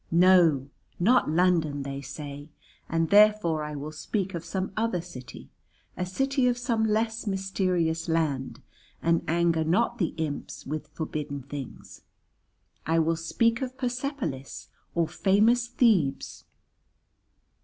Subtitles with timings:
[0.09, 0.67] 'No,
[0.99, 2.49] not London,' they say;
[2.89, 5.51] and therefore I will speak of some other city,
[5.95, 8.63] a city of some less mysterious land,
[9.03, 12.01] and anger not the imps with forbidden things.
[12.83, 16.45] I will speak of Persepolis or famous Thebes."